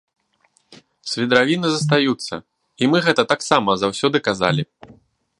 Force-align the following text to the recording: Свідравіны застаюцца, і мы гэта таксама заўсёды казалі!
Свідравіны 1.09 1.67
застаюцца, 1.73 2.35
і 2.85 2.89
мы 2.93 2.97
гэта 3.07 3.23
таксама 3.35 3.75
заўсёды 3.83 4.17
казалі! 4.29 4.63